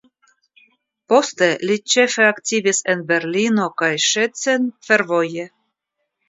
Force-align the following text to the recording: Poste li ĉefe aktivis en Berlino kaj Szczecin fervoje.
Poste 1.11 1.49
li 1.71 1.75
ĉefe 1.93 2.25
aktivis 2.29 2.79
en 2.95 3.03
Berlino 3.13 3.69
kaj 3.83 3.91
Szczecin 4.07 4.67
fervoje. 4.89 5.47